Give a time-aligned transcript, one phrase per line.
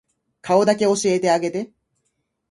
[0.41, 1.71] 顔だけ教えてあげて